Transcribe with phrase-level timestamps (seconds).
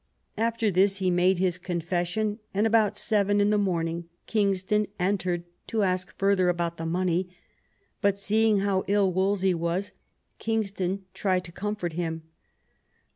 [0.39, 5.83] After this he made his confession, and about seven in the morning Kingston entered to
[5.83, 7.29] ask further about the money.
[8.01, 9.91] But seeing how ill Wolsey was,
[10.39, 12.23] Kingston tried to comfort him.